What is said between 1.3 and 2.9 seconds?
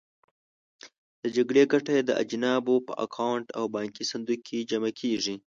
جګړې ګټه یې د اجانبو